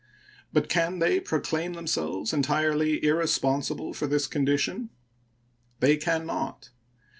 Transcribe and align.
But 0.51 0.67
can 0.67 0.97
they 0.97 1.19
proclaim 1.19 1.73
themselves 1.73 2.33
entirely 2.33 3.05
irresponsible 3.05 3.93
for 3.93 4.07
this 4.07 4.25
condition? 4.25 4.89
They 5.79 5.95
can 5.95 6.25
not. 6.25 6.71